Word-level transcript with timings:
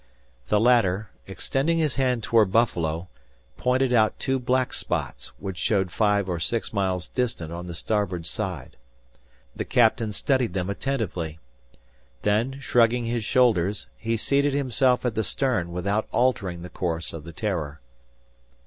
The 0.47 0.59
latter, 0.59 1.11
extending 1.27 1.77
his 1.77 1.93
hand 1.93 2.23
toward 2.23 2.51
Buffalo, 2.51 3.07
pointed 3.55 3.93
out 3.93 4.17
two 4.17 4.39
black 4.39 4.73
spots, 4.73 5.27
which 5.37 5.59
showed 5.59 5.91
five 5.91 6.27
or 6.27 6.39
six 6.39 6.73
miles 6.73 7.07
distant 7.07 7.53
on 7.53 7.67
the 7.67 7.75
starboard 7.75 8.25
side. 8.25 8.77
The 9.55 9.63
captain 9.63 10.11
studied 10.11 10.55
them 10.55 10.71
attentively. 10.71 11.37
Then 12.23 12.59
shrugging 12.61 13.05
his 13.05 13.23
shoulders, 13.23 13.85
he 13.95 14.17
seated 14.17 14.55
himself 14.55 15.05
at 15.05 15.13
the 15.13 15.23
stern 15.23 15.71
without 15.71 16.07
altering 16.11 16.63
the 16.63 16.69
course 16.69 17.13
of 17.13 17.23
the 17.23 17.31
"Terror." 17.31 17.79